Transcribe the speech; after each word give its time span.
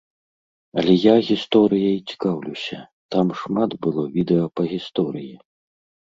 Але 0.81 0.93
я 1.01 1.11
гісторыяй 1.27 1.99
цікаўлюся, 2.13 2.77
там 3.15 3.25
шмат 3.41 3.75
было 3.87 4.05
відэа 4.15 4.45
па 4.61 4.67
гісторыі. 4.71 5.29